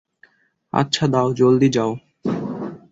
আচ্ছা 0.73 1.05
দাও, 1.07 1.27
জলদি 1.33 1.69
যাও। 1.73 1.91